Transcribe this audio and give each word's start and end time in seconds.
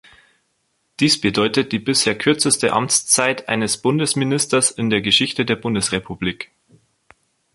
Dies 0.99 1.21
bedeutet 1.21 1.71
die 1.71 1.77
bisher 1.77 2.17
kürzeste 2.17 2.73
Amtszeit 2.73 3.47
eines 3.49 3.77
Bundesministers 3.77 4.71
in 4.71 4.89
der 4.89 5.01
Geschichte 5.01 5.45
der 5.45 5.57
Bundesrepublik. 5.57 6.49